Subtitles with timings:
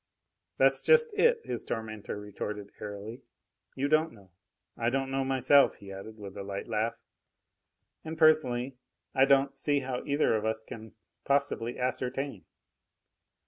[0.57, 3.21] "That's just it!" his tormentor retorted airily.
[3.75, 4.31] "You don't know.
[4.75, 6.95] I don't know myself," he added, with a light laugh.
[8.03, 8.75] "And, personally,
[9.13, 12.45] I don't see how either of us can possibly ascertain.